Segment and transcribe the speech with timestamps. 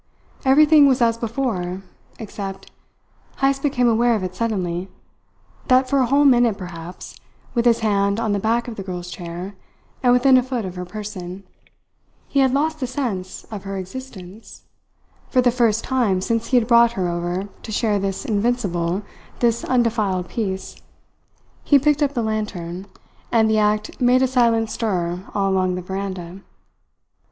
[0.45, 1.83] Everything was as before,
[2.17, 2.71] except
[3.37, 4.89] Heyst became aware of it suddenly
[5.67, 7.19] that for a whole minute, perhaps,
[7.53, 9.53] with his hand on the back of the girl's chair
[10.01, 11.43] and within a foot of her person,
[12.27, 14.63] he had lost the sense of her existence,
[15.29, 19.03] for the first time since he had brought her over to share this invincible,
[19.37, 20.77] this undefiled peace.
[21.63, 22.87] He picked up the lantern,
[23.31, 26.41] and the act made a silent stir all along the veranda.